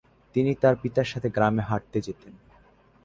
তিনি 0.35 0.51
তার 0.55 0.75
পিতার 0.81 1.07
সাথে 1.11 1.27
গ্রামে 1.29 1.63
হাঁটতে 1.63 1.97
যেতেন। 2.01 2.33